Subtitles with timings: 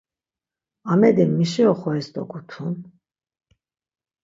[0.91, 2.75] Amedi mişi oxoris dogutun?